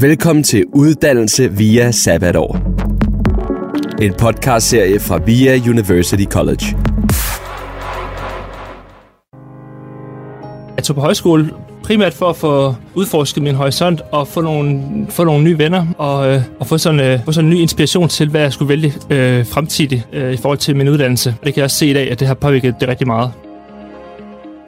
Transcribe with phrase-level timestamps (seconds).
[0.00, 2.58] Velkommen til Uddannelse via Sabbatår.
[4.02, 6.76] En podcastserie fra VIA University College.
[10.76, 11.50] Jeg tog på højskole
[11.84, 16.28] primært for at få udforsket min horisont og få nogle, få nogle nye venner og,
[16.28, 18.92] øh, og få, sådan, øh, få sådan en ny inspiration til, hvad jeg skulle vælge
[19.10, 21.34] øh, fremtidigt øh, i forhold til min uddannelse.
[21.44, 23.45] Det kan jeg også se i dag, at det har påvirket det rigtig meget.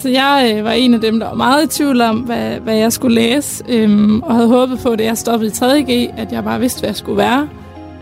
[0.00, 2.76] Så jeg øh, var en af dem, der var meget i tvivl om, hvad, hvad
[2.76, 6.45] jeg skulle læse, øhm, og havde håbet på, at jeg stoppede i 3.G, at jeg
[6.45, 7.48] bare vidste, hvad jeg skulle være.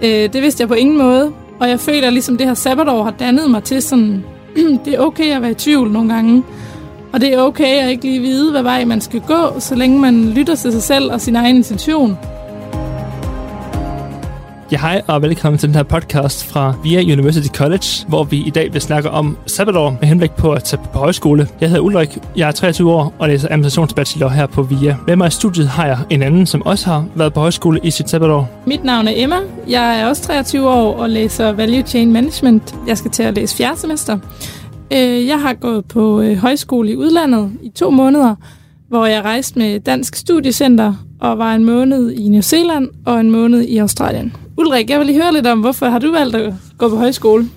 [0.03, 3.03] Øh, det vidste jeg på ingen måde, og jeg føler, at ligesom det her sabbatår
[3.03, 4.25] har dannet mig til sådan,
[4.85, 6.43] det er okay at være i tvivl nogle gange,
[7.13, 10.01] og det er okay at ikke lige vide, hvad vej man skal gå, så længe
[10.01, 12.19] man lytter til sig selv og sin egen intention.
[14.73, 18.51] Ja, hej og velkommen til den her podcast fra VIA University College, hvor vi i
[18.51, 21.49] dag vil snakke om sabbatår med henblik på at tage på højskole.
[21.61, 24.97] Jeg hedder Ulrik, jeg er 23 år og læser administrationsbachelor her på VIA.
[25.07, 27.91] Med mig i studiet har jeg en anden, som også har været på højskole i
[27.91, 28.63] sit sabbatår.
[28.67, 29.37] Mit navn er Emma.
[29.69, 32.75] Jeg er også 23 år og læser Value Chain Management.
[32.87, 34.19] Jeg skal til at læse fjerde semester.
[34.93, 38.35] Øh, jeg har gået på øh, højskole i udlandet i to måneder,
[38.89, 43.31] hvor jeg rejste med Dansk Studiecenter og var en måned i New Zealand og en
[43.31, 44.33] måned i Australien.
[44.59, 47.49] Ulrik, jeg vil lige høre lidt om, hvorfor har du valgt at gå på højskole?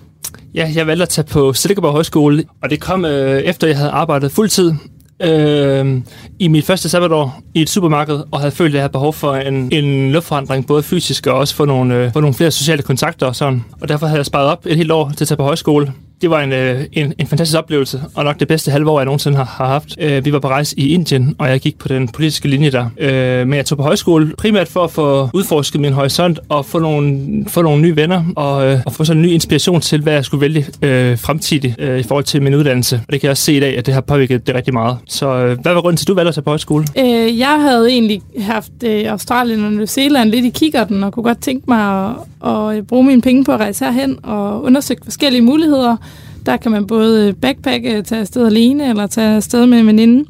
[0.53, 3.91] Ja, jeg valgte at tage på Silkeborg Højskole, og det kom øh, efter, jeg havde
[3.91, 4.73] arbejdet fuldtid
[5.21, 6.01] øh,
[6.39, 9.35] i mit første sabbatår i et supermarked, og havde følt, at jeg havde behov for
[9.35, 13.25] en, en luftforandring, både fysisk og også for nogle, øh, for nogle flere sociale kontakter
[13.27, 13.63] og sådan.
[13.81, 16.29] Og derfor havde jeg sparet op et helt år til at tage på højskole det
[16.29, 19.37] var en, øh, en, en fantastisk oplevelse, og nok det bedste halve år, jeg nogensinde
[19.37, 19.95] har, har haft.
[19.99, 22.89] Øh, vi var på rejse i Indien, og jeg gik på den politiske linje der.
[22.97, 26.79] Øh, men jeg tog på højskole primært for at få udforsket min horisont og få
[26.79, 30.13] nogle, få nogle nye venner og, øh, og få sådan en ny inspiration til, hvad
[30.13, 32.95] jeg skulle vælge øh, fremtidigt øh, i forhold til min uddannelse.
[33.07, 34.97] Og det kan jeg også se i dag, at det har påvirket det rigtig meget.
[35.07, 36.85] Så øh, hvad var grunden til, at du valgte at tage på højskole?
[36.97, 41.23] Øh, jeg havde egentlig haft øh, Australien og New Zealand lidt i kikkerten, og kunne
[41.23, 45.41] godt tænke mig at, at bruge mine penge på at rejse herhen og undersøge forskellige
[45.41, 45.97] muligheder.
[46.45, 50.29] Der kan man både backpacke, tage afsted alene, eller tage afsted med en veninde.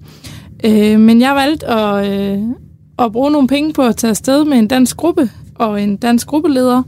[0.64, 2.40] Øh, men jeg valgte at, øh,
[3.00, 6.28] at bruge nogle penge på at tage afsted med en dansk gruppe og en dansk
[6.28, 6.84] gruppeleder,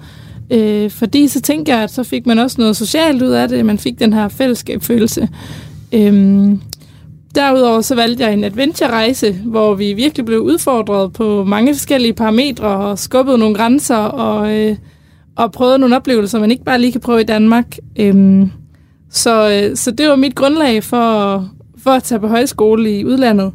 [0.51, 3.65] øh, fordi så tænkte jeg, at så fik man også noget socialt ud af det,
[3.65, 5.29] man fik den her fællesskabsfølelse.
[5.93, 6.49] Øh,
[7.35, 12.67] Derudover så valgte jeg en adventure-rejse, hvor vi virkelig blev udfordret på mange forskellige parametre
[12.67, 14.75] og skubbede nogle grænser og, øh,
[15.35, 17.77] og prøvede nogle oplevelser, man ikke bare lige kan prøve i Danmark.
[17.99, 18.51] Øhm,
[19.11, 21.49] så, øh, så det var mit grundlag for,
[21.83, 23.51] for at tage på højskole i udlandet.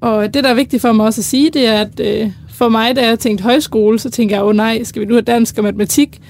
[0.00, 2.68] Og det, der er vigtigt for mig også at sige, det er, at øh, for
[2.68, 5.22] mig, da jeg tænkte højskole, så tænkte jeg, åh oh, nej, skal vi nu have
[5.22, 6.20] dansk og matematik,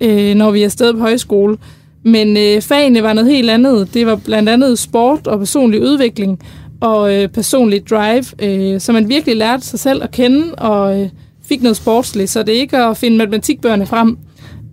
[0.00, 1.56] øh, når vi er afsted på højskole?
[2.04, 3.94] Men øh, fagene var noget helt andet.
[3.94, 6.40] Det var blandt andet sport og personlig udvikling
[6.80, 11.08] og øh, personlig drive, øh, så man virkelig lærte sig selv at kende og øh,
[11.48, 12.30] fik noget sportsligt.
[12.30, 14.18] Så det er ikke at finde matematikbørnene frem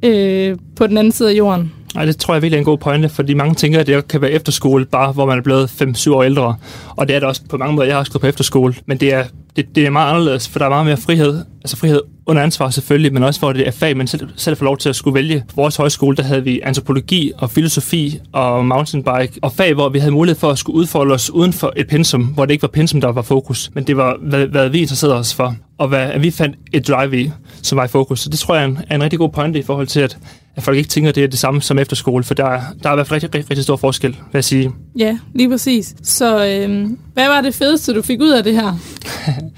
[0.04, 1.72] øh, på den anden side af jorden.
[1.96, 4.22] Nej, det tror jeg virkelig er en god pointe, fordi mange tænker, at det kan
[4.22, 6.56] være efterskole, bare hvor man er blevet 5-7 år ældre.
[6.88, 7.88] Og det er det også på mange måder.
[7.88, 9.24] Jeg har også gået på efterskole, men det er,
[9.56, 11.44] det, det er meget anderledes, for der er meget mere frihed.
[11.62, 14.58] Altså frihed under ansvar selvfølgelig, men også for, at det er fag, man selv, selv
[14.58, 15.44] får lov til at skulle vælge.
[15.48, 20.00] På vores højskole, der havde vi antropologi og filosofi og mountainbike, og fag, hvor vi
[20.00, 22.68] havde mulighed for at skulle udfolde os uden for et pensum, hvor det ikke var
[22.68, 26.00] pensum, der var fokus, men det var, hvad, hvad vi interesserede os for, og hvad
[26.00, 27.32] at vi fandt et drive i,
[27.62, 28.20] som var i fokus.
[28.20, 30.18] Så det tror jeg er en, er en rigtig god pointe i forhold til, at
[30.58, 32.94] at folk ikke tænker, at det er det samme som efterskole, for der, der er
[32.94, 34.72] i hvert fald rigtig, rigtig, rigtig stor forskel, vil jeg sige.
[34.98, 35.96] Ja, lige præcis.
[36.04, 38.74] Så øh, hvad var det fedeste, du fik ud af det her?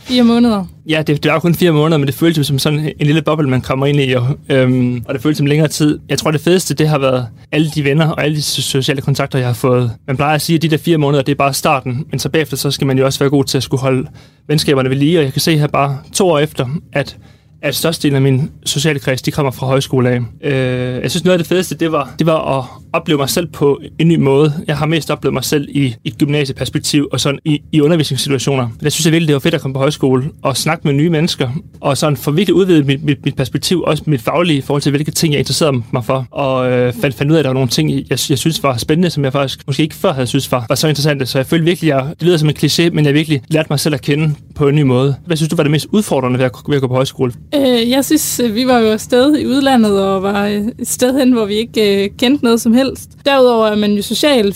[0.07, 0.65] Fire måneder?
[0.89, 3.49] ja, det, det var kun fire måneder, men det føltes som sådan en lille boble,
[3.49, 5.99] man kommer ind i, og, øhm, og det føltes som længere tid.
[6.09, 9.39] Jeg tror, det fedeste, det har været alle de venner og alle de sociale kontakter,
[9.39, 9.91] jeg har fået.
[10.07, 12.29] Man plejer at sige, at de der fire måneder, det er bare starten, men så
[12.29, 14.07] bagefter, så skal man jo også være god til at skulle holde
[14.47, 17.17] venskaberne ved lige, og jeg kan se her bare to år efter, at
[17.61, 20.19] at størstedelen af min sociale kreds, de kommer fra højskole af.
[20.41, 23.47] Øh, jeg synes, noget af det fedeste, det var, det var at opleve mig selv
[23.47, 24.53] på en ny måde.
[24.67, 28.69] Jeg har mest oplevet mig selv i et gymnasieperspektiv og sådan i, i undervisningssituationer.
[28.81, 31.09] Jeg synes jeg virkelig, det var fedt at komme på højskole og snakke med nye
[31.09, 31.49] mennesker,
[31.79, 34.89] og sådan få virkelig udvidet mit, mit, mit perspektiv, også mit faglige i forhold til,
[34.89, 37.53] hvilke ting jeg interesserede mig for, og øh, fandt, fandt ud af, at der var
[37.53, 40.51] nogle ting, jeg, jeg synes var spændende, som jeg faktisk måske ikke før havde synes
[40.51, 41.25] var, var så interessante.
[41.25, 43.79] Så jeg følte virkelig, jeg, det lyder som en kliché, men jeg virkelig lærte mig
[43.79, 45.15] selv at kende på en ny måde.
[45.25, 47.33] Hvad synes du var det mest udfordrende ved at, ved at gå på højskole?
[47.55, 51.19] Øh, jeg synes, øh, vi var jo afsted i udlandet og var øh, et sted
[51.19, 53.09] hen, hvor vi ikke øh, kendte noget som helst.
[53.25, 54.55] Derudover er man jo social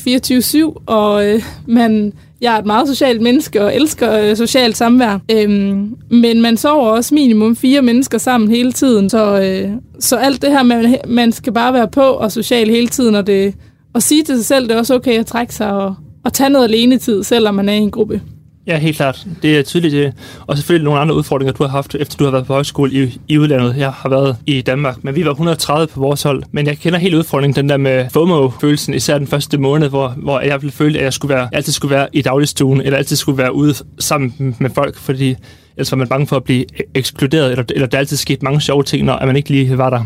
[0.76, 5.20] 24-7, og øh, man, jeg er et meget socialt menneske og elsker øh, socialt samvær.
[5.32, 10.42] Øhm, men man sover også minimum fire mennesker sammen hele tiden, så, øh, så alt
[10.42, 13.54] det her, man, man skal bare være på og social hele tiden, og, det,
[13.94, 16.50] og sige til sig selv, det er også okay at trække sig og, og tage
[16.50, 18.22] noget alene tid, selvom man er i en gruppe.
[18.68, 19.28] Ja, helt klart.
[19.42, 19.94] Det er tydeligt.
[19.94, 20.14] Det.
[20.48, 23.20] Og selvfølgelig nogle andre udfordringer, du har haft, efter du har været på højskole i,
[23.28, 23.78] i udlandet.
[23.78, 26.44] Jeg har været i Danmark, men vi var 130 på vores hold.
[26.52, 30.40] Men jeg kender helt udfordringen, den der med FOMO-følelsen, især den første måned, hvor, hvor
[30.40, 33.38] jeg ville føle, at jeg skulle være, altid skulle være i dagligstuen, eller altid skulle
[33.38, 35.36] være ude sammen med folk, fordi
[35.78, 38.84] ellers var man bange for at blive ekskluderet, eller, eller der altid sket mange sjove
[38.84, 40.04] ting, når man ikke lige var der.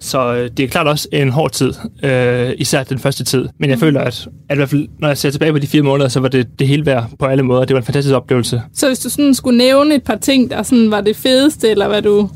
[0.00, 1.72] Så øh, det er klart også en hård tid,
[2.02, 3.48] øh, især den første tid.
[3.58, 3.80] Men jeg mm.
[3.80, 6.20] føler, at, at i hvert fald, når jeg ser tilbage på de fire måneder, så
[6.20, 7.64] var det det hele værd på alle måder.
[7.64, 8.62] Det var en fantastisk oplevelse.
[8.74, 11.88] Så hvis du sådan skulle nævne et par ting, der sådan var det fedeste, eller
[11.88, 12.30] hvad du,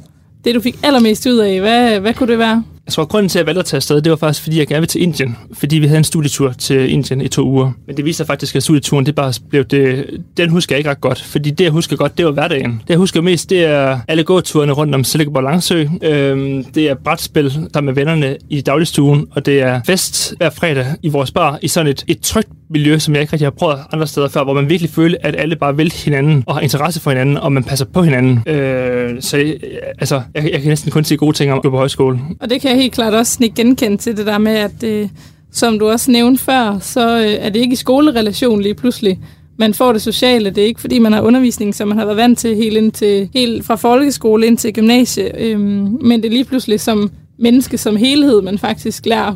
[0.45, 2.65] det du fik allermest ud af, hvad, hvad kunne det være?
[2.87, 4.59] Jeg tror, at grunden til, at jeg valgte at tage afsted, det var faktisk, fordi
[4.59, 5.37] jeg gerne ville til Indien.
[5.53, 7.73] Fordi vi havde en studietur til Indien i to uger.
[7.87, 10.07] Men det viste sig faktisk, at studieturen, det bare blev det...
[10.37, 11.23] Den husker jeg ikke ret godt.
[11.23, 12.71] Fordi det, jeg husker godt, det var hverdagen.
[12.71, 15.85] Det, jeg husker mest, det er alle gåturene rundt om Silkeborg Langsø.
[16.03, 19.27] Øhm, det er brætspil der med vennerne i dagligstuen.
[19.31, 22.99] Og det er fest hver fredag i vores bar i sådan et, et trygt miljø,
[22.99, 25.57] som jeg ikke rigtig har prøvet andre steder før, hvor man virkelig føler, at alle
[25.57, 28.43] bare vil hinanden og har interesse for hinanden, og man passer på hinanden.
[28.47, 29.55] Øh, så øh,
[29.99, 32.21] altså, jeg, jeg kan næsten kun sige gode ting om at gå på højskole.
[32.41, 35.09] Og det kan jeg helt klart også ikke genkende til det der med, at øh,
[35.53, 39.19] som du også nævnte før, så øh, er det ikke i skolerelation lige pludselig.
[39.59, 42.17] Man får det sociale, det er ikke fordi man har undervisning, som man har været
[42.17, 46.31] vant til helt, ind til, helt fra folkeskole ind til gymnasie, øh, men det er
[46.31, 49.33] lige pludselig som menneske som helhed, man faktisk lærer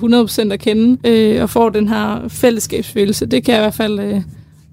[0.49, 3.27] 100% at kende, øh, og får den her fællesskabsfølelse.
[3.27, 4.21] Det kan jeg i hvert fald øh,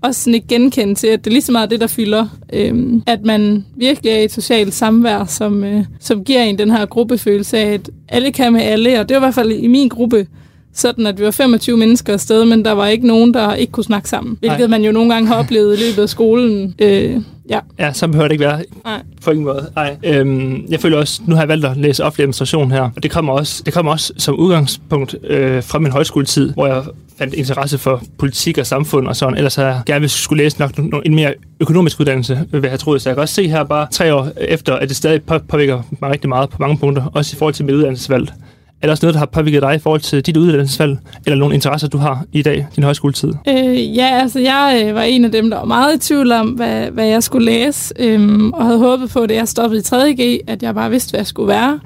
[0.01, 2.27] også ikke genkende til, at det er lige så meget det, der fylder.
[2.54, 6.72] Øh, at man virkelig er i et socialt samvær, som, øh, som giver en den
[6.72, 9.68] her gruppefølelse af, at alle kan med alle, og det var i hvert fald i
[9.68, 10.27] min gruppe,
[10.74, 13.83] sådan at vi var 25 mennesker afsted, men der var ikke nogen, der ikke kunne
[13.83, 14.38] snakke sammen.
[14.39, 14.68] Hvilket Nej.
[14.68, 16.75] man jo nogle gange har oplevet i løbet af skolen.
[16.80, 17.60] Øh, ja.
[17.80, 19.02] ja, så behøver det ikke være Nej.
[19.24, 19.72] på ingen måde.
[19.76, 19.98] Nej.
[20.04, 23.12] Øhm, jeg føler også, nu har jeg valgt at læse offentlig administration her, og det
[23.12, 26.84] kommer også, det kommer også som udgangspunkt øh, fra min højskoletid, hvor jeg
[27.18, 29.38] fandt interesse for politik og samfund og sådan.
[29.38, 30.72] Ellers har jeg gerne skulle læse nok
[31.06, 33.00] en mere økonomisk uddannelse, vil jeg troede.
[33.00, 36.12] Så jeg kan også se her bare tre år efter, at det stadig påvirker mig
[36.12, 38.34] rigtig meget på mange punkter, også i forhold til mit uddannelsesvalg.
[38.81, 41.56] Er der også noget, der har påvirket dig i forhold til dit uddannelsesvalg, eller nogle
[41.56, 43.33] interesser, du har i dag, din højskoletid?
[43.48, 46.48] Øh, ja, altså jeg øh, var en af dem, der var meget i tvivl om,
[46.48, 50.39] hvad, hvad jeg skulle læse, øh, og havde håbet på, at jeg stoppede i 3.G,
[50.48, 51.80] at jeg bare vidste, hvad jeg skulle være.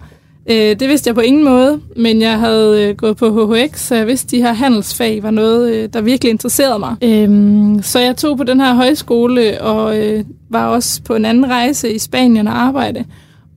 [0.50, 3.96] Øh, det vidste jeg på ingen måde, men jeg havde øh, gået på HHX, så
[3.96, 6.96] jeg vidste, at de her handelsfag var noget, øh, der virkelig interesserede mig.
[7.02, 7.30] Øh,
[7.84, 11.94] så jeg tog på den her højskole og øh, var også på en anden rejse
[11.94, 13.06] i Spanien og arbejde.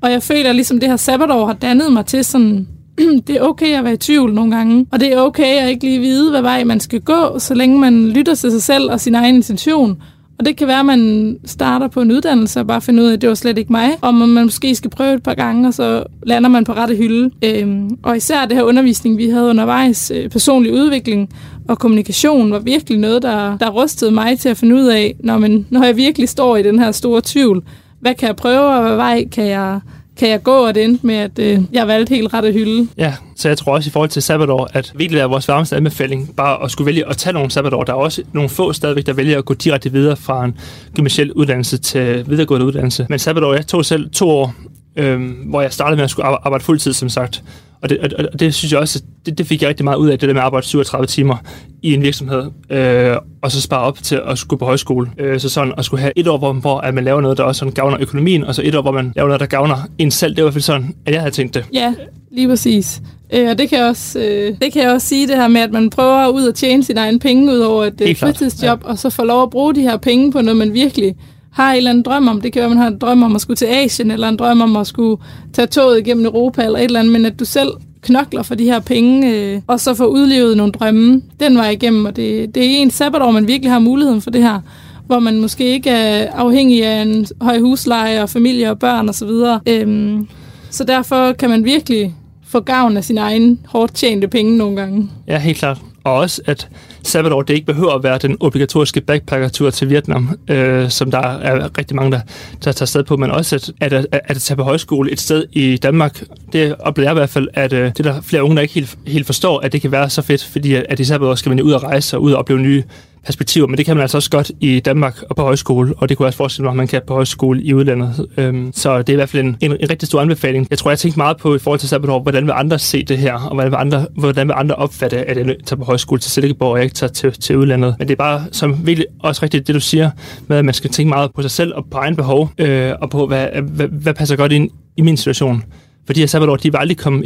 [0.00, 2.69] Og jeg føler, at ligesom det her sabbatår har dannet mig til sådan
[3.27, 5.85] det er okay at være i tvivl nogle gange, og det er okay at ikke
[5.85, 9.00] lige vide, hvad vej man skal gå, så længe man lytter til sig selv og
[9.00, 10.03] sin egen intention.
[10.39, 13.12] Og det kan være, at man starter på en uddannelse og bare finder ud af,
[13.12, 15.75] at det var slet ikke mig, og man måske skal prøve et par gange, og
[15.75, 17.31] så lander man på rette hylde.
[17.44, 21.29] Øhm, og især det her undervisning, vi havde undervejs, øh, personlig udvikling
[21.69, 25.39] og kommunikation, var virkelig noget, der, der rystede mig til at finde ud af, når,
[25.39, 27.62] man, når jeg virkelig står i den her store tvivl.
[28.00, 29.81] Hvad kan jeg prøve, og hvad vej kan jeg
[30.17, 32.88] kan jeg gå, og det endte med, at øh, jeg valgte helt rette hylde.
[32.97, 36.37] Ja, så jeg tror også i forhold til sabbatår, at virkelig er vores varmeste anbefaling
[36.37, 37.85] bare at skulle vælge at tage nogle sabbatår.
[37.85, 40.56] Der er også nogle få stadigvæk, der vælger at gå direkte videre fra en
[40.94, 43.06] gymnasiel uddannelse til videregående uddannelse.
[43.09, 44.55] Men sabbatår, jeg tog selv to år,
[44.97, 47.43] øh, hvor jeg startede med at skulle arbejde fuldtid, som sagt.
[47.82, 50.08] Og det, og, og det synes jeg også, det, det fik jeg rigtig meget ud
[50.08, 51.37] af, det der med at arbejde 37 timer
[51.82, 55.11] i en virksomhed, øh, og så spare op til at skulle på højskole.
[55.19, 57.44] Øh, så sådan at skulle have et år, hvor, hvor at man laver noget, der
[57.44, 60.10] også sådan gavner økonomien, og så et år, hvor man laver noget, der gavner en
[60.10, 60.36] selv.
[60.36, 61.65] Det var i hvert fald sådan, at jeg havde tænkt det.
[61.72, 61.94] Ja,
[62.31, 63.03] lige præcis.
[63.32, 65.60] Øh, og det kan, jeg også, øh, det kan jeg også sige, det her med,
[65.60, 68.91] at man prøver ud at tjene sine egne penge ud over et øh, fritidsjob, ja.
[68.91, 71.15] og så får lov at bruge de her penge på noget, man virkelig
[71.53, 72.41] har en eller anden drøm om.
[72.41, 74.61] Det kan være, man har en drøm om at skulle til Asien, eller en drøm
[74.61, 77.71] om at skulle tage toget igennem Europa, eller et eller andet, men at du selv
[78.03, 82.05] knokler for de her penge, øh, og så får udlevet nogle drømme den vej igennem.
[82.05, 84.61] Og det, det er en sabbatår, man virkelig har muligheden for det her,
[85.06, 89.29] hvor man måske ikke er afhængig af en høj husleje og familie og børn osv.
[89.29, 90.29] Så, øhm,
[90.71, 92.15] så derfor kan man virkelig
[92.47, 95.11] få gavn af sin egen hårdt tjente penge nogle gange.
[95.29, 95.79] Ja, helt klart.
[96.05, 96.69] Og også, at
[97.03, 101.79] sabbatår, det ikke behøver at være den obligatoriske backpackertur til Vietnam, øh, som der er
[101.79, 102.21] rigtig mange, der,
[102.65, 105.44] der tager sted på, men også at, at, at, at tage på højskole et sted
[105.53, 108.56] i Danmark, det oplever jeg i hvert fald, at øh, det er der flere unge,
[108.56, 111.05] der ikke helt, helt forstår, at det kan være så fedt, fordi at, at i
[111.05, 112.82] sabbatår skal man ud og rejse og ud og opleve nye
[113.24, 116.17] perspektiver, men det kan man altså også godt i Danmark og på højskole, og det
[116.17, 118.26] kunne også forestille mig, at man kan på højskole i udlandet.
[118.36, 120.67] Øhm, så det er i hvert fald en, en, en rigtig stor anbefaling.
[120.70, 123.19] Jeg tror, jeg tænkte meget på i forhold til sabbatår, hvordan vil andre se det
[123.19, 126.31] her, og hvordan vil andre, hvordan vil andre opfatte, at jeg tager på højskole til
[126.31, 127.94] Silkeborg, og jeg ikke tager til, til udlandet.
[127.98, 130.10] Men det er bare som virkelig også rigtigt det, du siger,
[130.46, 133.10] med at man skal tænke meget på sig selv og på egen behov, øh, og
[133.10, 135.64] på, hvad, hvad, hvad passer godt ind i min situation.
[136.06, 137.25] For de her sabbatår, de vil aldrig komme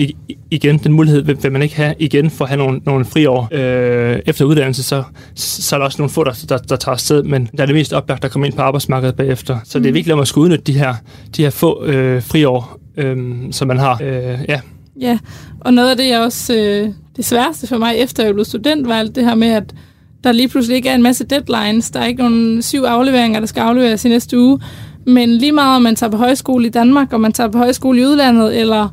[0.50, 0.78] igen.
[0.78, 3.48] Den mulighed vil, vil man ikke have igen for at have nogle, nogle friår.
[3.52, 5.02] Øh, efter uddannelse, så,
[5.34, 7.74] så er der også nogle få, der, der, der tager afsted, men der er det
[7.74, 9.58] mest oplagt at komme ind på arbejdsmarkedet bagefter.
[9.64, 9.82] Så mm.
[9.82, 9.94] det er mm.
[9.94, 10.94] vigtigt at man skal udnytte de her,
[11.36, 13.98] de her få øh, friår, øh, som man har.
[14.02, 14.60] Øh, ja.
[15.00, 15.18] ja,
[15.60, 16.54] og noget af det, jeg også...
[16.54, 19.74] Øh, det sværeste for mig, efter jeg blev student, var alt det her med, at
[20.24, 21.90] der lige pludselig ikke er en masse deadlines.
[21.90, 24.60] Der er ikke nogen syv afleveringer, der skal afleveres i næste uge.
[25.06, 28.00] Men lige meget om man tager på højskole i Danmark, og man tager på højskole
[28.00, 28.88] i udlandet, eller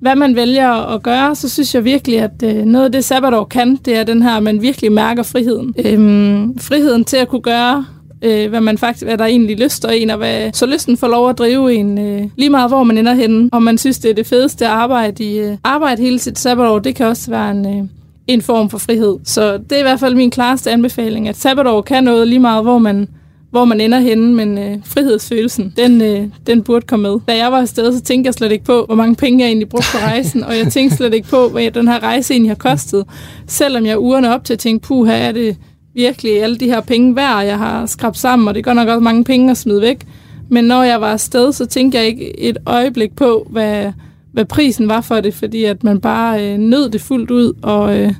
[0.00, 3.44] hvad man vælger at gøre, så synes jeg virkelig, at øh, noget af det sabbatår
[3.44, 5.74] kan, det er den her, at man virkelig mærker friheden.
[5.84, 7.84] Øhm, friheden til at kunne gøre
[8.22, 11.28] øh, hvad man faktisk, hvad der egentlig lyster en, og hvad så lysten får lov
[11.28, 13.48] at drive en, øh, lige meget hvor man ender henne.
[13.52, 16.78] Og man synes, det er det fedeste at arbejde i øh, arbejde hele sit sabbatår,
[16.78, 17.84] det kan også være en, øh,
[18.26, 19.16] en form for frihed.
[19.24, 22.64] Så det er i hvert fald min klareste anbefaling, at sabbatår kan noget lige meget,
[22.64, 23.08] hvor man
[23.50, 27.18] hvor man ender henne, men øh, frihedsfølelsen, den, øh, den burde komme med.
[27.28, 29.68] Da jeg var afsted, så tænkte jeg slet ikke på, hvor mange penge jeg egentlig
[29.68, 32.56] brugte på rejsen, og jeg tænkte slet ikke på, hvad den her rejse egentlig har
[32.56, 33.04] kostet.
[33.46, 35.56] Selvom jeg ugerne op til at tænke, puh, her er det
[35.94, 39.00] virkelig alle de her penge værd, jeg har skrabt sammen, og det går nok også
[39.00, 40.06] mange penge at smide væk.
[40.48, 43.92] Men når jeg var afsted, så tænkte jeg ikke et øjeblik på, hvad,
[44.32, 47.98] hvad prisen var for det, fordi at man bare øh, nød det fuldt ud, og,
[47.98, 48.14] øh,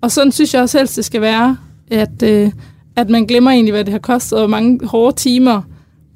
[0.00, 1.56] og sådan synes jeg også helst, det skal være,
[1.90, 2.50] at, øh,
[2.96, 5.62] at man glemmer egentlig, hvad det har kostet, og hvor mange hårde timer,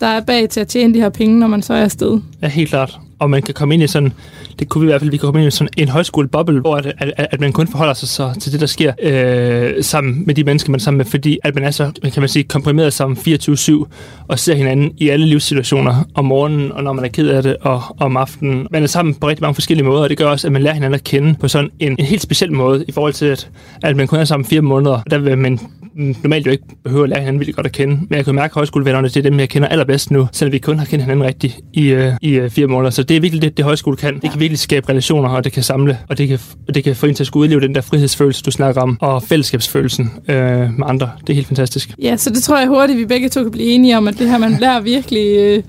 [0.00, 2.20] der er bag til at tjene de her penge, når man så er afsted.
[2.42, 2.98] Ja, helt klart.
[3.18, 4.12] Og man kan komme ind i sådan,
[4.58, 6.76] det kunne vi i hvert fald, vi kan komme ind i sådan en højskoleboble, hvor
[6.76, 10.34] at, at, at man kun forholder sig så til det, der sker øh, sammen med
[10.34, 12.92] de mennesker, man er sammen med, fordi at man er så, kan man sige, komprimeret
[12.92, 13.84] sammen 24-7
[14.28, 17.56] og ser hinanden i alle livssituationer om morgenen, og når man er ked af det,
[17.60, 18.66] og, om aftenen.
[18.70, 20.74] Man er sammen på rigtig mange forskellige måder, og det gør også, at man lærer
[20.74, 23.50] hinanden at kende på sådan en, en helt speciel måde, i forhold til, at,
[23.82, 25.02] at man kun er sammen fire måneder.
[25.10, 25.58] Der vil man
[25.96, 27.94] normalt jo ikke behøver at lære hinanden vildt godt at kende.
[27.94, 30.58] Men jeg kan mærke, at højskolevennerne, det er dem, jeg kender allerbedst nu, selvom vi
[30.58, 32.90] kun har kendt hinanden rigtigt i, uh, i uh, fire måneder.
[32.90, 34.14] Så det er virkelig det, det højskole kan.
[34.14, 36.38] Det kan virkelig skabe relationer, og det kan samle, og det kan,
[36.68, 38.98] og det kan få en til at skulle udleve den der frihedsfølelse, du snakker om,
[39.00, 41.10] og fællesskabsfølelsen uh, med andre.
[41.20, 41.94] Det er helt fantastisk.
[42.02, 44.30] Ja, så det tror jeg hurtigt, vi begge to kan blive enige om, at det
[44.30, 45.58] her, man lærer virkelig...
[45.58, 45.64] Uh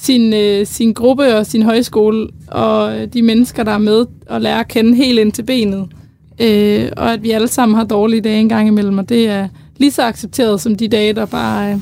[0.00, 4.60] sin, øh, sin gruppe og sin højskole, og de mennesker, der er med, og lære
[4.60, 5.86] at kende helt ind til benet
[6.40, 9.48] øh, og at vi alle sammen har dårlige dage en gang imellem, og det er
[9.76, 11.78] lige så accepteret som de dage, der bare er,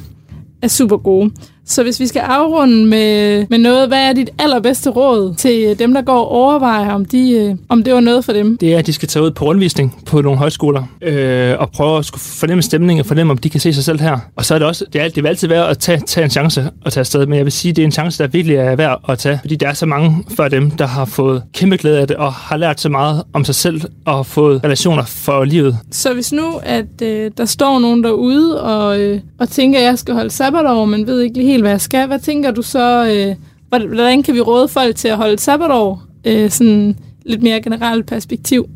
[0.63, 1.31] er super gode.
[1.69, 5.95] Så hvis vi skal afrunde med, med noget, hvad er dit allerbedste råd til dem,
[5.95, 8.59] der går og overvejer, om, de, øh, om det var noget for dem?
[8.59, 11.99] Det er, at de skal tage ud på rundvisning på nogle højskoler øh, og prøve
[11.99, 14.19] at fornemme stemningen og fornemme, om de kan se sig selv her.
[14.37, 16.31] Og så er det også, det, er, det vil altid være at tage, tage en
[16.31, 18.77] chance at tage afsted, men jeg vil sige, det er en chance, der virkelig er
[18.77, 22.01] værd at tage, fordi der er så mange før dem, der har fået kæmpe glæde
[22.01, 25.79] af det og har lært så meget om sig selv og fået relationer for livet.
[25.91, 29.99] Så hvis nu, at øh, der står nogen derude og, øh, og tænker, at jeg
[29.99, 32.07] skal holde sabbatår, men ved ikke lige helt, hvad jeg skal.
[32.07, 33.35] Hvad tænker du så, øh,
[33.69, 36.03] hvordan kan vi råde folk til at holde sabbatår?
[36.25, 36.97] Øh, sådan
[37.27, 38.69] lidt mere generelt perspektiv.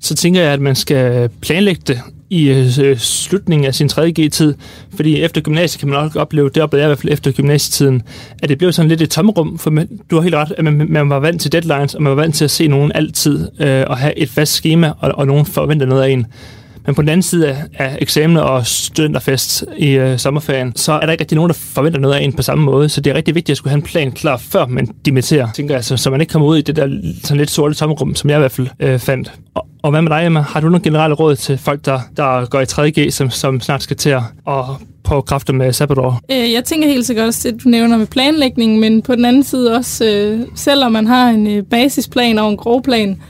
[0.00, 2.00] Så tænker jeg, at man skal planlægge det
[2.30, 4.54] i øh, øh slutningen af sin 3G-tid,
[4.96, 8.02] fordi efter gymnasiet kan man nok opleve, det oplevede jeg i hvert fald efter gymnasietiden,
[8.42, 10.86] at det blev sådan lidt et tomrum, for man, du har helt ret, at man,
[10.90, 13.84] man var vant til deadlines, og man var vant til at se nogen altid, øh,
[13.86, 16.26] og have et fast schema, og, og nogen forventer noget af en.
[16.86, 21.00] Men på den anden side af, af eksamen og studenterfest i øh, sommerferien, så er
[21.00, 22.88] der ikke rigtig nogen, der forventer noget af en på samme måde.
[22.88, 25.74] Så det er rigtig vigtigt at skulle have en plan klar, før man dimitterer, tænker
[25.74, 26.88] jeg, så, så man ikke kommer ud i det der
[27.22, 29.32] sådan lidt sorte tomrum, som jeg i hvert fald øh, fandt.
[29.54, 30.40] Og, og hvad med dig, Emma?
[30.40, 33.82] Har du nogle generelle råd til folk, der, der går i 3G, som, som snart
[33.82, 34.64] skal til at
[35.04, 36.20] på kræfter med sabbatår?
[36.30, 39.42] Øh, jeg tænker helt sikkert også det, du nævner med planlægning, men på den anden
[39.42, 43.22] side også, øh, selvom man har en øh, basisplan og en grovplan, plan,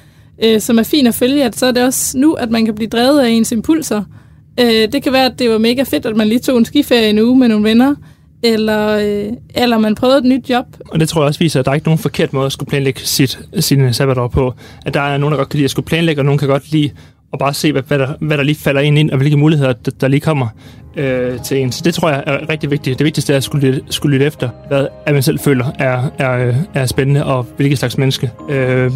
[0.44, 2.74] øh, som er fin at følge, at så er det også nu, at man kan
[2.74, 4.02] blive drevet af ens impulser.
[4.60, 7.10] Øh, det kan være, at det var mega fedt, at man lige tog en skiferie
[7.10, 7.94] en uge med nogle venner,
[8.42, 10.66] eller, øh, eller man prøvede et nyt job.
[10.88, 12.68] Og det tror jeg også viser, at der er ikke nogen forkert måde at skulle
[12.68, 14.54] planlægge sit, sin sabbatår på.
[14.86, 16.72] At der er nogen, der godt kan lide at skulle planlægge, og nogen kan godt
[16.72, 16.90] lide
[17.32, 19.72] at bare se, hvad, hvad, der, hvad der lige falder ind, ind og hvilke muligheder,
[19.72, 20.48] der, der lige kommer
[20.96, 21.72] øh, til en.
[21.72, 22.98] Så det tror jeg er rigtig vigtigt.
[22.98, 26.46] Det vigtigste er at skulle skulle lytte efter, hvad at man selv føler er, er,
[26.48, 28.90] øh, er spændende, og hvilket slags menneske øh,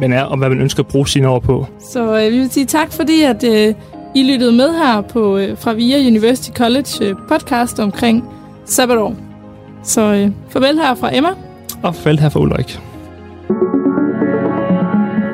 [0.00, 1.66] man er, og hvad man ønsker at bruge sine år på.
[1.92, 3.74] Så øh, vi vil sige tak, fordi at øh,
[4.14, 8.24] I lyttede med her på øh, fra VIA University College øh, podcast omkring
[8.64, 9.16] sabbatår.
[9.84, 11.28] Så øh, farvel her fra Emma.
[11.82, 12.78] Og farvel her fra Ulrik.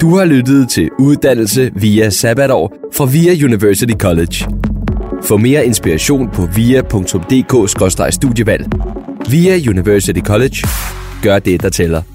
[0.00, 4.46] Du har lyttet til Uddannelse via Sabbatår fra VIA University College.
[5.22, 8.66] Få mere inspiration på via.dk-studievalg.
[9.30, 10.56] VIA University College.
[11.22, 12.13] Gør det, der tæller.